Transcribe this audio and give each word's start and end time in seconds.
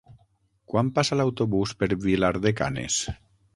Quan 0.73 0.89
passa 0.95 1.17
l'autobús 1.19 1.75
per 1.83 1.91
Vilar 2.07 2.35
de 2.49 2.55
Canes? 2.65 3.01